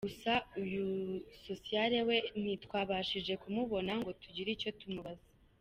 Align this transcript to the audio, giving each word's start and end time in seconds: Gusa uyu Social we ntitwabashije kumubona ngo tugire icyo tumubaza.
Gusa 0.07 0.33
uyu 0.63 0.85
Social 1.45 1.91
we 2.07 2.17
ntitwabashije 2.41 3.33
kumubona 3.41 3.91
ngo 3.99 4.09
tugire 4.21 4.49
icyo 4.55 4.69
tumubaza. 4.79 5.27